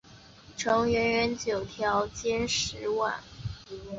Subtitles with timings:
[0.57, 3.13] 承元元年九条兼实薨。